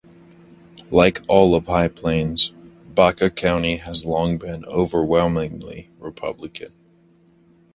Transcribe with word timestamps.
Like 0.89 1.19
all 1.27 1.53
of 1.53 1.67
the 1.67 1.71
High 1.73 1.87
Plains, 1.87 2.53
Baca 2.95 3.29
County 3.29 3.75
has 3.77 4.03
long 4.03 4.39
been 4.39 4.65
overwhelmingly 4.65 5.91
Republican. 5.99 6.73